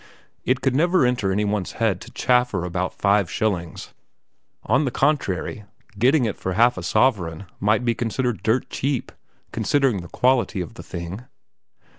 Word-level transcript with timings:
It 0.45 0.61
could 0.61 0.75
never 0.75 1.05
enter 1.05 1.31
any 1.31 1.45
one's 1.45 1.73
head 1.73 2.01
to 2.01 2.09
chaffer 2.11 2.65
about 2.65 2.95
five 2.95 3.29
shillings; 3.29 3.93
on 4.63 4.83
the 4.83 4.89
contrary, 4.89 5.65
getting 5.99 6.25
it 6.25 6.35
for 6.37 6.53
half 6.53 6.75
a 6.75 6.81
sovereign 6.81 7.45
might 7.59 7.85
be 7.85 7.93
considered 7.93 8.41
dirt 8.41 8.67
cheap, 8.71 9.11
considering 9.51 10.01
the 10.01 10.07
quality 10.07 10.59
of 10.59 10.73
the 10.73 10.81
thing. 10.81 11.25